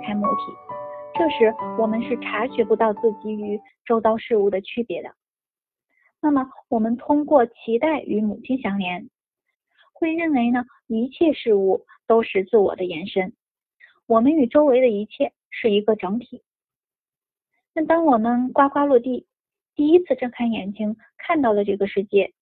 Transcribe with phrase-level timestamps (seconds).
[0.00, 0.52] 开母体，
[1.14, 5.14] 这时我们是察觉不到自己与周遭事物的区别的。
[6.20, 9.08] 那么我们通过脐带与母亲相连，
[9.92, 13.32] 会认为呢一切事物都是自我的延伸，
[14.06, 16.42] 我们与周围的一切是一个整体。
[17.72, 19.26] 那当我们呱呱落地，
[19.74, 22.32] 第一次睁开眼睛看到了这个世界，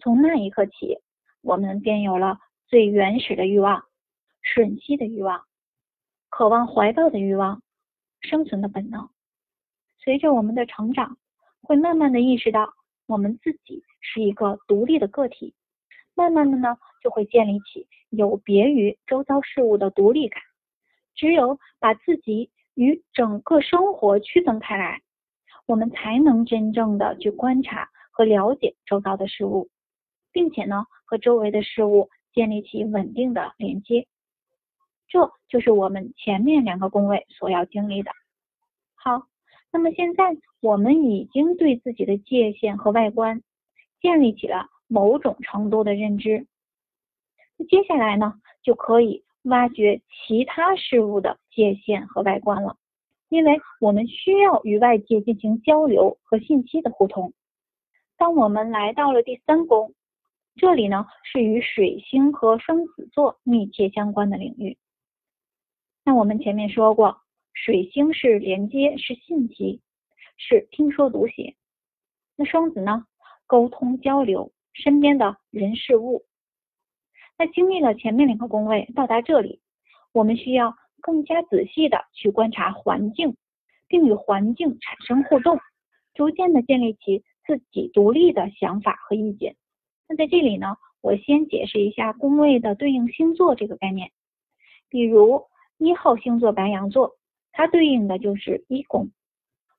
[0.00, 0.98] 从那一刻起，
[1.42, 3.84] 我们便有了最原始的欲望、
[4.42, 5.44] 吮吸的欲望、
[6.36, 7.62] 渴望怀抱的欲望、
[8.20, 9.08] 生存的本能。
[9.98, 11.16] 随着我们的成长，
[11.62, 12.74] 会慢慢的意识到
[13.06, 15.54] 我们自己是一个独立的个体，
[16.16, 20.42] 慢慢的呢，就会建立起有别于周遭事物的独立感。
[21.14, 25.02] 只有把自己与整个生活区分开来。
[25.66, 29.68] 我们才能真正的去观察和了解周遭的事物，
[30.32, 34.08] 并且呢，和周围的事物建立起稳定的连接。
[35.14, 38.10] 这就是我们前面两个宫位所要经历的。
[38.96, 39.28] 好，
[39.70, 43.40] 那么现在我们已经对自己的界限和外观
[44.00, 46.48] 建立起了某种程度的认知，
[47.56, 48.34] 那接下来呢，
[48.64, 52.76] 就可以挖掘其他事物的界限和外观了。
[53.28, 57.32] 因为我们需要与外界进行交流和信息的互通。
[58.16, 59.94] 当我们来到了第三宫，
[60.56, 64.76] 这里呢是与水星和双子座密切相关的领域。
[66.04, 69.80] 那我们前面说过，水星是连接，是信息，
[70.36, 71.54] 是听说读写。
[72.36, 73.06] 那双子呢，
[73.46, 76.24] 沟通交流，身边的人事物。
[77.38, 79.60] 那经历了前面两个宫位，到达这里，
[80.12, 80.76] 我们需要。
[81.00, 83.36] 更加仔细的去观察环境，
[83.88, 85.58] 并与环境产生互动，
[86.14, 89.54] 逐渐的建立起自己独立的想法和意见。
[90.08, 94.12] 那在这里呢，我先解释一下宫位的对应星座这个概念。
[94.88, 95.44] 比如
[95.84, 97.16] 一号星座白羊座，
[97.52, 99.08] 它对应的就是一宫；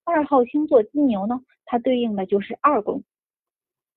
[0.04, 3.04] 二号星座金牛呢，它对应的就是二宫。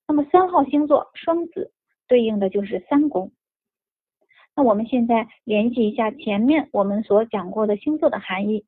[0.07, 1.73] 那么三号星座双子
[2.07, 3.31] 对应的就是三宫。
[4.57, 8.65] 那我们现在联系一下前面我们所讲过的星座的含义，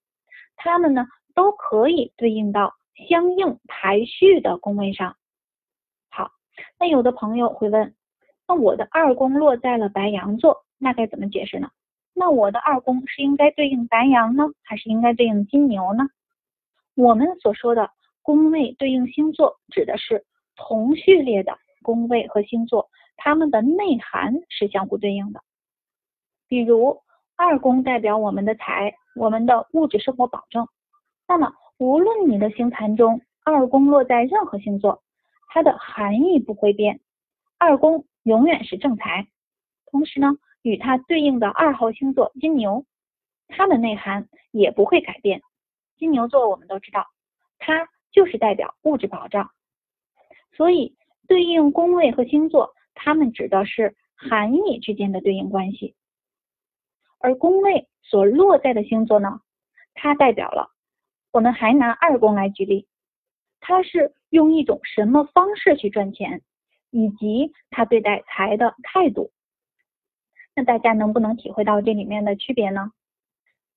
[0.56, 2.74] 它们呢都可以对应到
[3.08, 5.16] 相应排序的宫位上。
[6.10, 6.30] 好，
[6.78, 7.94] 那有的朋友会问，
[8.46, 11.70] 那我的二宫落在了白羊座，那该怎么解释呢？
[12.20, 16.04] 那我的二宫是应该对应白羊呢，还是应该对应金牛呢？
[16.94, 25.40] 我们所说的宫位对应星座，指的是同序列的宫位和星座，它们的内涵是相互对应的。
[26.46, 27.00] 比如
[27.36, 30.68] 二宫代表我们的财，我们的物质生活保证。
[31.26, 35.02] 那么无论你的星盘中二宫落在任何星座，
[35.48, 37.00] 它的含义不会变。
[37.56, 39.26] 二宫永远是正财。
[39.86, 42.84] 同时呢，与它对应的二号星座金牛，
[43.48, 45.42] 它的内涵也不会改变。
[45.96, 47.06] 金牛座我们都知道，
[47.58, 49.50] 它就是代表物质保障。
[50.52, 50.96] 所以
[51.28, 55.94] 对应宫位和星座，它们指的是含义之间的对应关系。
[57.18, 59.40] 而宫位所落在的星座呢，
[59.94, 60.70] 它代表了
[61.32, 62.86] 我们还拿二宫来举例，
[63.60, 66.42] 它是用一种什么方式去赚钱，
[66.90, 69.30] 以及他对待财的态度。
[70.60, 72.92] 那大家能不能体会到这里面的区别呢？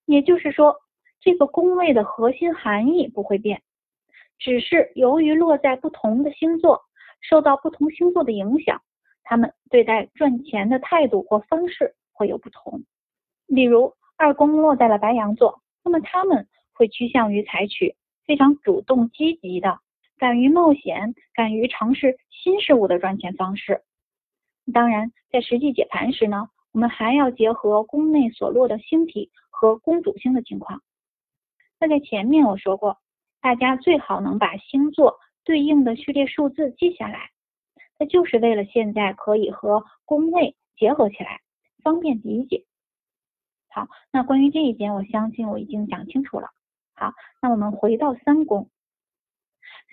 [0.03, 0.75] 也就是说，
[1.21, 3.61] 这个宫位的核心含义不会变，
[4.37, 6.81] 只是由于落在不同的星座，
[7.21, 8.81] 受到不同星座的影响，
[9.23, 12.83] 他们对待赚钱的态度或方式会有不同。
[13.47, 17.95] 例如，二宫落在了白羊座，那么他们会趋向于采取
[18.25, 19.79] 非常主动积极的、
[20.17, 23.83] 敢于冒险、敢于尝试新事物的赚钱方式。
[24.73, 30.81] 当然，在实际解盘时呢，我们还要结合宫内所落的星体和宫主星的情况。
[31.79, 32.97] 那在前面我说过，
[33.41, 37.29] 大家最好能把星座对应的序列数字记下来，
[37.99, 41.41] 那就是为了现在可以和宫位结合起来，
[41.83, 42.65] 方便理解。
[43.69, 46.49] 好，那关于这一点，我相信我已经讲清楚了。
[46.95, 48.69] 好，那我们回到三宫，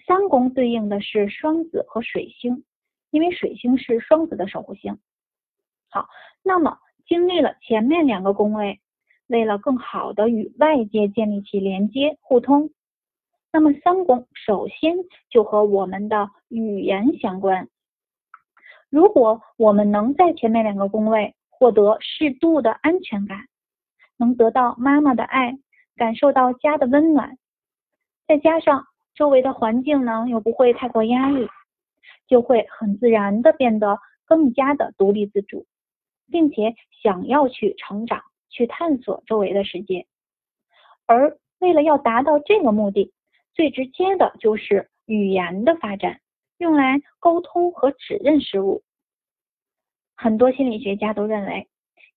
[0.06, 2.64] 三宫对应的是双子和水星，
[3.10, 4.98] 因为水星是双子的守护星。
[5.90, 6.08] 好，
[6.42, 8.80] 那么经历了前面两个宫位，
[9.26, 12.70] 为了更好的与外界建立起连接互通，
[13.52, 14.96] 那么三宫首先
[15.28, 17.68] 就和我们的语言相关。
[18.88, 23.46] 如果我们能在前面两个宫位获得适度的安全感，
[24.16, 25.58] 能得到妈妈的爱，
[25.96, 27.36] 感受到家的温暖，
[28.26, 31.48] 再加上周围的环境呢又不会太过压抑，
[32.26, 35.66] 就会很自然的变得更加的独立自主，
[36.30, 40.06] 并且想要去成长、去探索周围的世界。
[41.06, 43.12] 而为了要达到这个目的，
[43.52, 46.20] 最直接的就是语言的发展，
[46.58, 48.82] 用来沟通和指认事物。
[50.16, 51.68] 很多心理学家都认为，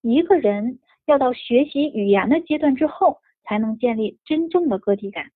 [0.01, 5.31] 一个人要到学习语言的阶段之后，才能建立真正的个体感。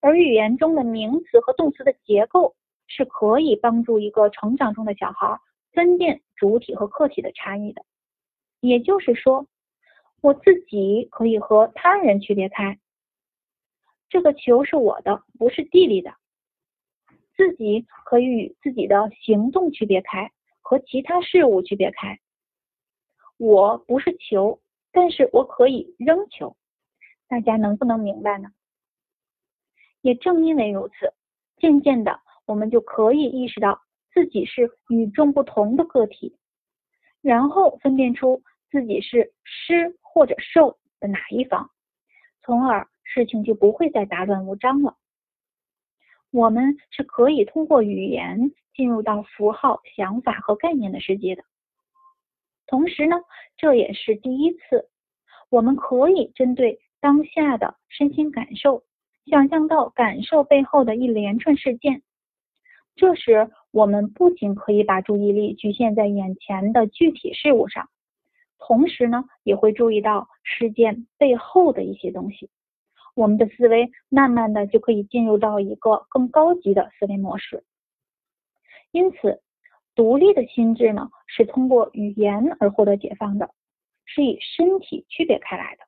[0.00, 2.56] 而语言中的名词和动词的结构
[2.88, 5.38] 是可以帮助一个成长中的小孩
[5.72, 7.84] 分辨主体和客体的差异的。
[8.62, 9.48] 也就是说，
[10.20, 12.78] 我自己可以和他人区别开。
[14.08, 16.14] 这个球是我的，不是弟弟的。
[17.36, 20.30] 自己可以与自己的行动区别开，
[20.60, 22.20] 和其他事物区别开。
[23.36, 24.60] 我不是球，
[24.92, 26.56] 但是我可以扔球。
[27.26, 28.50] 大家能不能明白呢？
[30.02, 31.12] 也正因为如此，
[31.56, 33.80] 渐渐的，我们就可以意识到
[34.14, 36.36] 自己是与众不同的个体，
[37.22, 41.70] 然后分辨出自己是施或者受的哪一方，
[42.42, 44.96] 从而事情就不会再杂乱无章了。
[46.30, 51.44] 我们是可以通过语言进入到符号、想法和概念的世界的。
[52.66, 53.16] 同时呢，
[53.58, 54.88] 这也是第一次，
[55.50, 58.82] 我们可以针对当下的身心感受。
[59.26, 62.02] 想象到感受背后的一连串事件，
[62.96, 67.88] 这时我们不仅可以把注意力局限在眼前的具体事物上，
[68.64, 72.48] 同时呢，也会注意到事件背后的一些东西。
[73.14, 77.64] 我们的思维慢慢的就可以进入到一个更高级的思维模式。
[78.92, 79.42] 因此，
[79.94, 83.50] 独立的心智呢，是通过语言而获得解放的，
[84.04, 85.82] 是以身体区别开来的。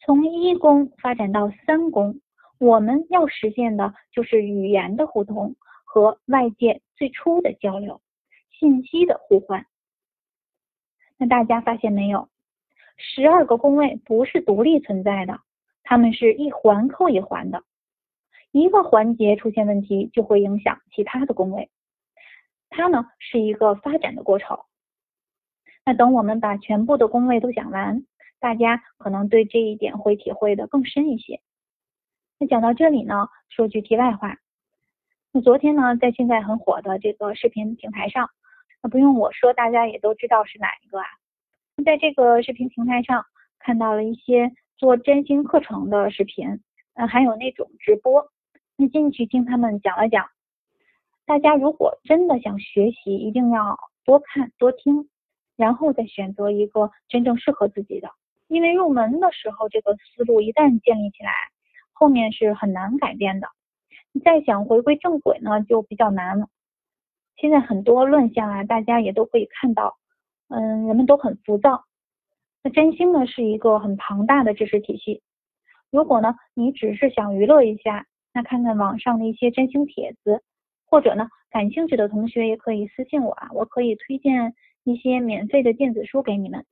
[0.00, 2.20] 从一宫发展到三宫，
[2.58, 8.02] 我们要实现的就是语言的互通和外界最初的交流，
[8.50, 9.66] 信息的互换。
[11.18, 12.28] 那大家发现没有？
[12.96, 15.40] 十二个宫位不是独立存在的，
[15.82, 17.62] 它们是一环扣一环的，
[18.52, 21.70] 一个环节出现问题就会影响其他的宫位，
[22.70, 24.58] 它呢是一个发展的过程。
[25.84, 28.04] 那等我们把全部的宫位都讲完。
[28.40, 31.40] 大家可能对这一点会体会的更深一些。
[32.38, 34.36] 那讲到这里呢，说句题外话。
[35.32, 38.28] 那昨天呢，在现在很火的这个视频平台上，
[38.88, 41.06] 不用我说，大家也都知道是哪一个啊？
[41.84, 43.24] 在这个视频平台上
[43.58, 46.60] 看到了一些做占星课程的视频，
[46.94, 48.28] 嗯，还有那种直播。
[48.76, 50.26] 那进去听他们讲了讲。
[51.26, 55.08] 大家如果真的想学习，一定要多看多听，
[55.56, 58.10] 然后再选择一个真正适合自己的。
[58.46, 61.32] 因为入门的时候，这个思路一旦建立起来，
[61.92, 63.48] 后面是很难改变的。
[64.12, 66.48] 你再想回归正轨呢，就比较难了。
[67.36, 69.96] 现在很多乱象啊，大家也都可以看到，
[70.48, 71.84] 嗯，人们都很浮躁。
[72.62, 75.22] 那占星呢，是一个很庞大的知识体系。
[75.90, 80.42] 如果呢，你只是想娱乐一下，那看看网上的一些占星帖子，
[80.86, 84.54] 或者呢，感兴趣的同学也可以私信我啊，我可以推荐
[84.84, 86.64] 一些免费的电子书给你们。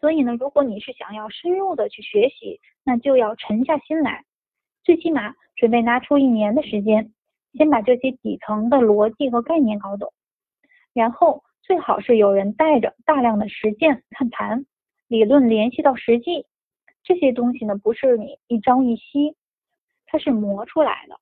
[0.00, 4.24] 所以呢，如果你是想要深入的去学习，那就要沉下心来，
[4.82, 7.12] 最起码准备拿出一年的时间，
[7.56, 10.12] 先把这些底层的逻辑和概念搞懂，
[10.92, 14.66] 然后最好是有人带着大量的实践看盘，
[15.08, 16.46] 理论联系到实际，
[17.02, 19.36] 这些东西呢不是你一朝一夕，
[20.06, 21.18] 它是磨出来的。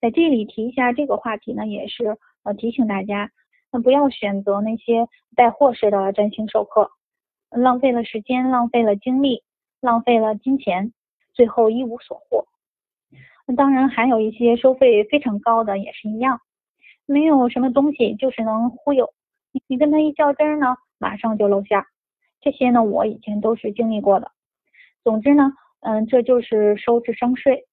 [0.00, 3.30] 在这里提一下这个话题呢，也是呃提醒大家，
[3.70, 6.90] 那不要选择那些带货式的占星授课。
[7.50, 9.42] 浪费了时间，浪费了精力，
[9.80, 10.92] 浪费了金钱，
[11.34, 12.46] 最后一无所获。
[13.46, 16.40] 那当然还有一些收费非常高的也是一样，
[17.06, 19.12] 没有什么东西，就是能忽悠
[19.52, 19.62] 你。
[19.66, 21.84] 你跟他一较真呢，马上就露馅。
[22.40, 24.30] 这些呢，我以前都是经历过的。
[25.04, 27.66] 总之呢，嗯，这就是收智商税。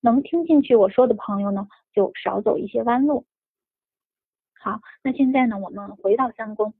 [0.00, 3.24] 能听进去我说的朋友呢，就少走一些弯路。
[4.58, 6.74] 好，那现在呢，我们回到三宫。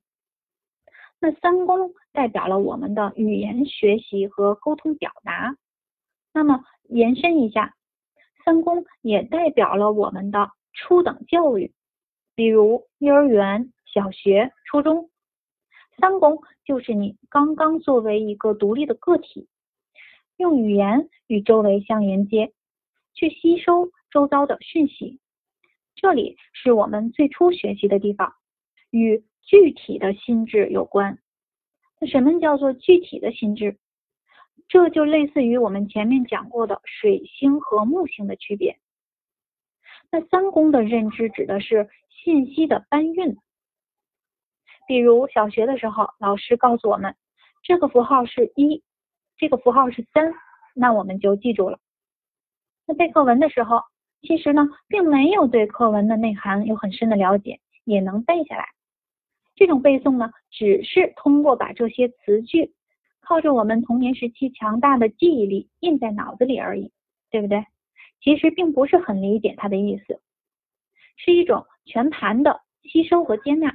[1.20, 5.56] 那三宫代表了我们的语言学习和沟通表达，
[6.32, 7.74] 那么延伸一下，
[8.44, 11.72] 三宫也代表了我们的初等教育，
[12.34, 15.10] 比如幼儿园、小学、初中。
[15.98, 19.48] 三宫就是你刚刚作为一个独立的个体，
[20.36, 22.52] 用语言与周围相连接，
[23.14, 25.20] 去吸收周遭的讯息，
[25.94, 28.34] 这里是我们最初学习的地方，
[28.90, 29.24] 与。
[29.44, 31.18] 具体的心智有关，
[32.00, 33.76] 那什么叫做具体的心智？
[34.72, 38.78] 这就类似于我们前面讲过的水星和木星的区别。
[40.10, 43.36] 那三宫的认知指的是信息的搬运，
[44.88, 47.14] 比如小学的时候，老师告诉我们
[47.62, 48.82] 这个符号是一，
[49.36, 50.32] 这个符号是三，
[50.74, 51.78] 那我们就记住了。
[52.86, 53.82] 那背课文的时候，
[54.22, 58.70] 其实呢，并没有对课文的内涵有很深的了解，也能背下来。
[59.54, 62.72] 这种背诵呢，只是通过把这些词句
[63.22, 66.92] 靠着我们童年时期强大的记忆力印在脑子里而已，
[67.30, 67.64] 对不对？
[68.20, 70.20] 其实并不是很理解它的意思，
[71.16, 73.72] 是一种全盘的吸收和接纳。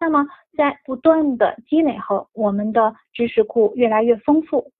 [0.00, 4.72] 那么，在不断的积累后，我们的知识库越来越丰富，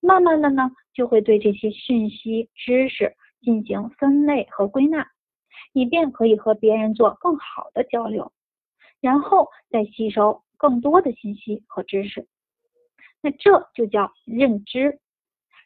[0.00, 5.06] 慢慢的呢，就会对这些讯息、知识进行分类和归纳，
[5.72, 8.32] 以便可以和别人做更好的交流，
[9.00, 12.26] 然后再吸收更多的信息和知识。
[13.22, 14.98] 那这就叫认知、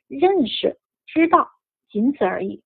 [0.09, 1.49] 认识、知道，
[1.89, 2.63] 仅此而已。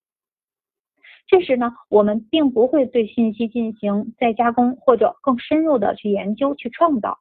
[1.27, 7.19] 这时呢，我们并不会对信息进行再加工或者更深入的去研究、去创造。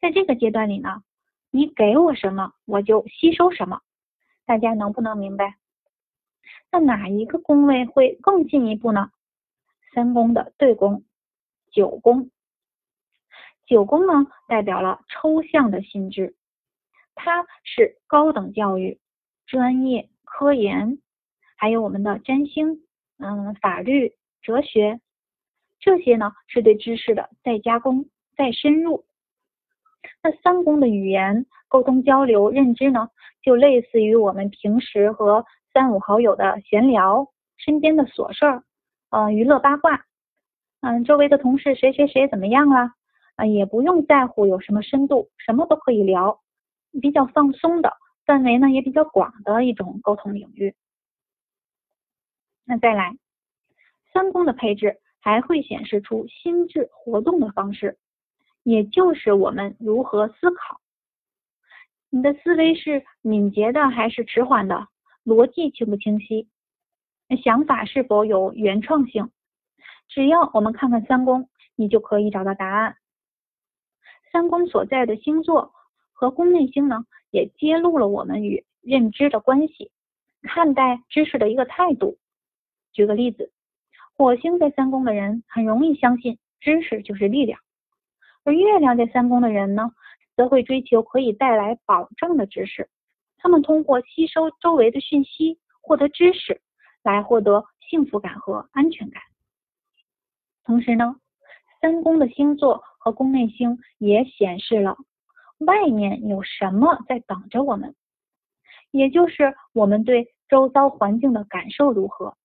[0.00, 1.02] 在这个阶段里呢，
[1.50, 3.80] 你给我什么，我就吸收什么。
[4.44, 5.56] 大家能不能明白？
[6.70, 9.10] 那哪一个宫位会更进一步呢？
[9.94, 11.04] 三宫的对宫，
[11.70, 12.30] 九宫。
[13.66, 16.36] 九宫呢，代表了抽象的心智，
[17.18, 18.98] 它是高等教育、
[19.46, 20.98] 专业、科研，
[21.56, 22.80] 还有我们的占星。
[23.18, 25.00] 嗯，法律、哲学
[25.80, 28.06] 这些呢，是对知识的再加工、
[28.36, 29.04] 再深入。
[30.22, 33.08] 那三宫的语言沟通、交流、认知呢，
[33.42, 35.44] 就类似于我们平时和
[35.74, 38.62] 三五好友的闲聊，身边的琐事儿，
[39.10, 40.04] 呃，娱乐八卦，
[40.80, 42.92] 嗯，周围的同事谁谁谁怎么样了，
[43.34, 46.40] 啊，也不用在乎有什么深度，什么都可以聊，
[47.00, 47.92] 比较放松的
[48.24, 50.74] 范围呢，也比较广的一种沟通领域。
[52.64, 53.16] 那再来，
[54.12, 57.98] 三宫的配置还会显示出心智活动的方式，
[58.62, 60.80] 也就是我们如何思考。
[62.10, 64.88] 你的思维是敏捷的还是迟缓的？
[65.24, 66.48] 逻辑清不清晰？
[67.42, 69.30] 想法是否有原创性？
[70.08, 72.96] 只要我们看看三宫，你就可以找到答案。
[74.32, 75.74] 三宫所在的星座
[76.18, 79.92] 和宫内星呢，也揭露了我们与认知的关系，
[80.42, 82.18] 看待知识的一个态度。
[82.92, 83.52] 举个例子，
[84.16, 87.60] 火星在三宫的人很容易相信知识就是力量，
[88.42, 89.92] 而月亮在三宫的人呢，
[90.34, 92.90] 则会追求可以带来保障的知识。
[93.36, 96.60] 他们通过吸收周围的讯息，获得知识，
[97.04, 99.22] 来获得幸福感和安全感。
[100.64, 101.14] 同时呢，
[101.80, 104.96] 三宫的星座和宫内星也显示了
[105.58, 107.94] 外面有什么在等着我们，
[108.90, 112.36] 也就是我们对周遭环境的感受如何。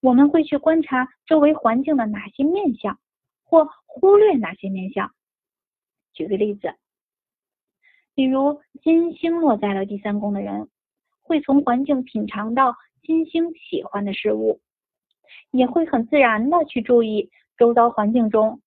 [0.00, 2.98] 我们会去观察周围环境的哪些面相，
[3.42, 5.10] 或忽略哪些面相。
[6.12, 6.74] 举个例子，
[8.14, 10.68] 比如金星落在了第三宫的人，
[11.22, 14.60] 会从环境品尝到金星喜欢的事物，
[15.50, 18.60] 也会很自然的去注意周遭环境中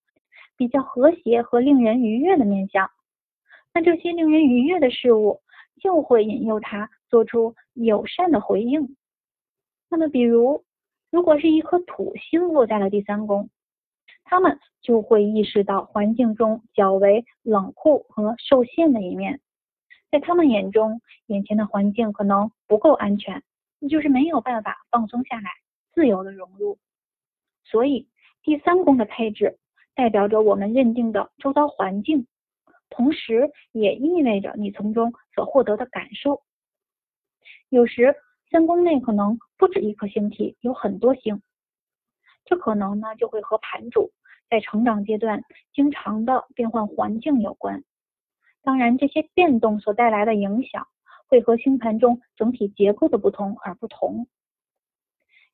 [0.56, 2.90] 比较和谐和令人愉悦的面相。
[3.78, 5.40] 那这些令人愉悦的事物，
[5.80, 8.96] 就会引诱他做出友善的回应。
[9.88, 10.64] 那么，比如。
[11.10, 13.48] 如果是一颗土星落在了第三宫，
[14.24, 19.40] 他们就会意识到环境中较为冷酷和受限的一面，
[20.10, 23.42] 在他们眼中，眼前的环境可能不够安全，
[23.88, 25.48] 就是没有办法放松下来，
[25.94, 26.76] 自由的融入。
[27.64, 28.06] 所以，
[28.42, 29.56] 第三宫的配置
[29.94, 32.26] 代表着我们认定的周遭环境，
[32.90, 36.42] 同时也意味着你从中所获得的感受。
[37.68, 38.16] 有时。
[38.50, 41.42] 三宫内可能不止一颗星体，有很多星，
[42.46, 44.10] 这可能呢就会和盘主
[44.48, 45.42] 在成长阶段
[45.74, 47.84] 经常的变换环境有关。
[48.62, 50.88] 当然，这些变动所带来的影响
[51.26, 54.26] 会和星盘中整体结构的不同而不同。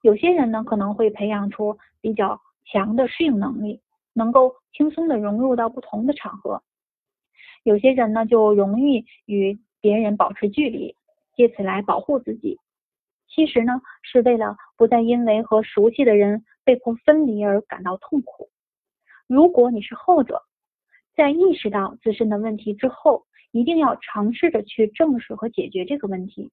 [0.00, 3.81] 有些人呢可能会培养出比较强的适应能力，
[4.12, 6.62] 能够轻松的融入到不同的场合；
[7.64, 10.94] 有些人呢就容易与别人保持距离，
[11.35, 12.59] 借此来保护自己。
[13.26, 18.49] 其实呢，是为了不再因为和熟悉的人被迫分离而感到痛苦。
[19.26, 20.42] 如果你是后者，
[21.16, 26.50] 在意识到自身的问题之后，一定要尝试着去正视和解决这个问题，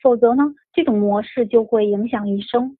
[0.00, 2.76] 否则呢，这种模式就会影响一生。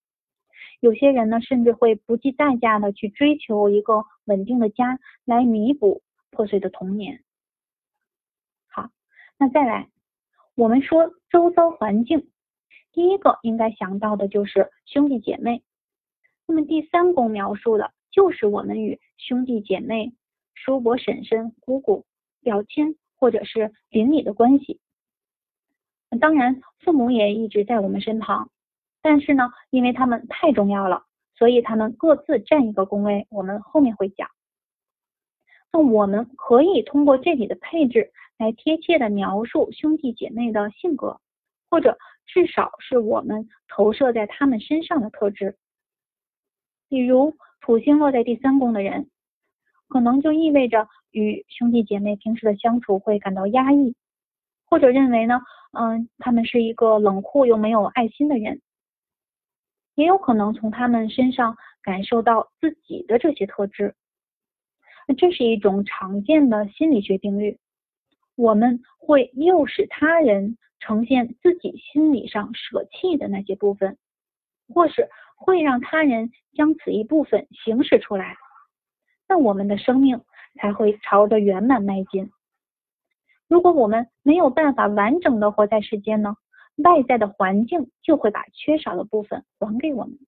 [0.81, 7.23] 有些人呢，甚至会不计代价的去追求一个稳定的家，来弥补破碎的童年。
[9.43, 9.89] 那再来，
[10.55, 12.29] 我们说周遭环境。
[12.93, 15.63] 第一个应该想到的就是兄弟姐妹，
[16.47, 20.13] 那么第三宫描述的就是我们与兄弟姐妹
[20.55, 22.05] 叔伯、婶婶、姑姑、
[22.43, 24.79] 表亲或者是邻里的关系。
[26.21, 28.51] 当然，父母也一直在我们身旁，
[29.01, 31.05] 但是呢，因为他们太重要了，
[31.35, 34.29] 所以他们各自占一个宫位，我们后面会讲。
[35.73, 41.21] 那我们可以通过这里的配置来贴切的描述兄弟姐妹的性格，
[41.71, 41.97] 或者
[42.27, 45.57] 至少是我们投射在他们身上的特质。
[46.89, 49.09] 比如土星落在第三宫的人，
[49.89, 53.95] 可能就意味着与兄弟姐妹平时的相处会感到压抑，
[54.67, 55.41] 或者认为呢，
[55.73, 58.61] 嗯，他们是一个冷酷又没有爱心的人。
[59.95, 63.95] 也有可能从他们身上感受到自己的这些特质。
[65.07, 67.59] 那这是一种常见的心理学定律，
[68.37, 73.97] 我们会诱使他人呈现自己心理上舍弃的那些部分，
[74.73, 78.37] 或是会让他人将此一部分行使出来，
[79.29, 80.21] 那我们的生命
[80.57, 82.31] 才会朝着圆满迈进。
[83.49, 86.37] 如果我们没有办法完整的活在世间呢，
[86.77, 90.19] 外在的环境就会把缺少的部分还给我们。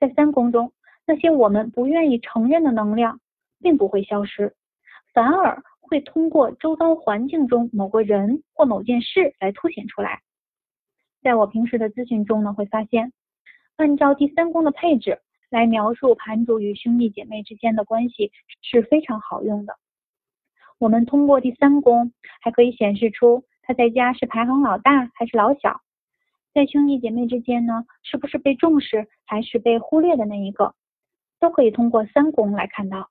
[0.00, 0.72] 在三宫中，
[1.06, 3.20] 那些我们不愿意承认的能量。
[3.60, 4.54] 并不会消失，
[5.12, 10.20] 反而会通过周遭环境中某个人或某件事来凸显出来。
[11.22, 13.12] 在我平时的咨询中呢，会发现，
[13.76, 18.30] 按照第三宫的配置来描述盘主与兄弟姐妹之间的关系
[18.62, 19.76] 是非常好用的。
[20.78, 25.80] 我们通过第三宫还可以显示出他在家是排行老大还是老小，
[26.54, 30.74] 在兄弟姐妹之间呢，是不是被重视还是被忽略的那一个，
[31.40, 33.10] 都可以通过三宫来看到。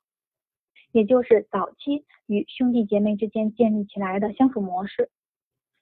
[0.91, 5.09] 也就是早期与兄弟姐妹之间建立起来的相处模式，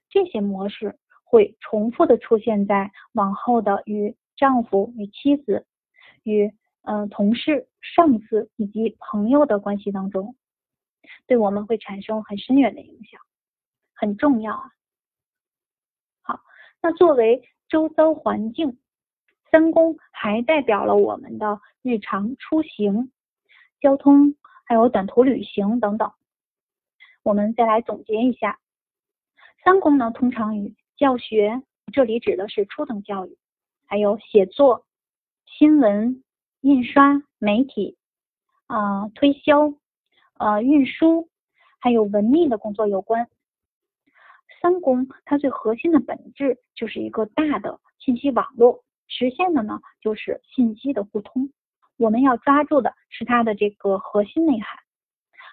[0.09, 5.65] 这些模式会重复的出现在往后的与丈夫、与妻子、
[6.23, 6.51] 与
[6.81, 10.35] 嗯同事、上司以及朋友的关系当中，
[11.27, 13.21] 对我们会产生很深远的影响，
[13.93, 14.71] 很重要啊。
[16.21, 16.39] 好，
[16.81, 18.79] 那作为周遭环境，
[19.51, 23.11] 三宫还代表了我们的日常出行、
[23.79, 24.35] 交通。
[24.65, 26.11] 还有短途旅行等等，
[27.23, 28.59] 我们再来总结一下。
[29.63, 31.61] 三宫呢，通常与教学，
[31.93, 33.37] 这里指的是初等教育，
[33.85, 34.85] 还有写作、
[35.45, 36.23] 新闻、
[36.61, 37.97] 印刷、媒体
[38.67, 39.73] 啊、推销、
[40.37, 41.29] 呃、运输，
[41.79, 43.29] 还有文秘的工作有关。
[44.61, 51.51] 三宫它最核心的本质就是一个大的信息网络，实现的呢就是信息的互通。
[51.97, 54.79] 我们要抓住的是它的这个核心内涵，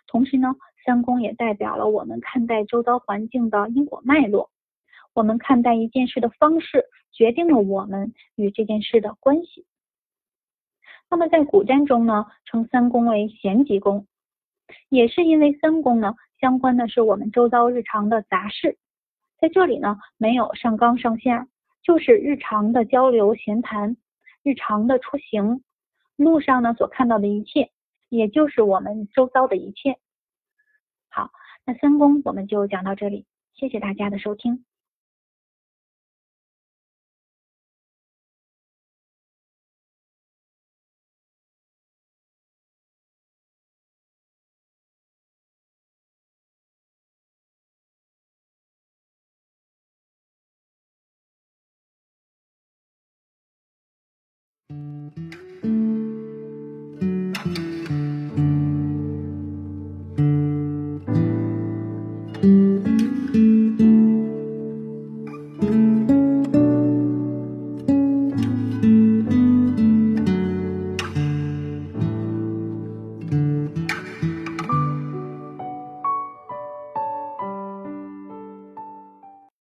[0.06, 4.50] 同时呢，三宫也代表了我们看待周遭环境的因果脉络。
[5.14, 9.66] 我们看待一件事的方式，决定了我们与这件事的关系。
[11.10, 14.06] 那么在古占中呢，称三宫为闲吉宫，
[14.88, 18.78] 也是因为三宫呢相关的是我们周遭日常的杂事，
[19.38, 21.46] 在这里呢没有上纲上线，
[21.82, 23.96] 就是日常的交流闲谈，
[24.42, 25.62] 日常的出行。
[26.22, 27.70] 路上呢所看到的一切，
[28.08, 29.98] 也就是我们周遭的一切。
[31.10, 31.30] 好，
[31.66, 34.64] 那三宫我们就讲到这里，谢谢大家的收听。